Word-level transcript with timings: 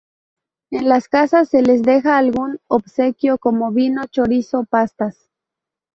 En 0.71 0.89
las 0.89 1.07
casas 1.07 1.47
se 1.49 1.61
les 1.61 1.83
deja 1.83 2.17
algún 2.17 2.57
obsequio, 2.65 3.37
como 3.37 3.69
vino, 3.71 4.03
chorizo, 4.07 4.63
pastas... 4.63 5.29